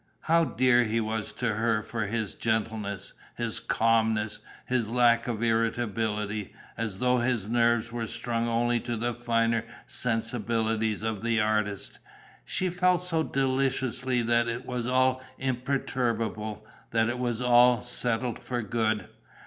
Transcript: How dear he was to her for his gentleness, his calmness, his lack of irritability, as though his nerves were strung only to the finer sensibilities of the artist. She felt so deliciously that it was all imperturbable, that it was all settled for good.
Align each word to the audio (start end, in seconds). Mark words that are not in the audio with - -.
How 0.21 0.43
dear 0.45 0.83
he 0.83 0.99
was 0.99 1.31
to 1.33 1.53
her 1.53 1.83
for 1.83 2.07
his 2.07 2.33
gentleness, 2.33 3.13
his 3.37 3.59
calmness, 3.59 4.39
his 4.65 4.87
lack 4.87 5.27
of 5.27 5.43
irritability, 5.43 6.55
as 6.75 6.97
though 6.97 7.19
his 7.19 7.47
nerves 7.47 7.91
were 7.91 8.07
strung 8.07 8.47
only 8.47 8.79
to 8.79 8.97
the 8.97 9.13
finer 9.13 9.63
sensibilities 9.85 11.03
of 11.03 11.21
the 11.21 11.39
artist. 11.39 11.99
She 12.45 12.71
felt 12.71 13.03
so 13.03 13.21
deliciously 13.21 14.23
that 14.23 14.47
it 14.47 14.65
was 14.65 14.87
all 14.87 15.21
imperturbable, 15.37 16.65
that 16.89 17.07
it 17.07 17.19
was 17.19 17.39
all 17.43 17.83
settled 17.83 18.39
for 18.39 18.63
good. 18.63 19.07